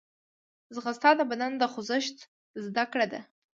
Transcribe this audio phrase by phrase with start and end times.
[0.75, 2.17] ځغاسته د بدن د خوځښت
[2.65, 3.19] زدهکړه ده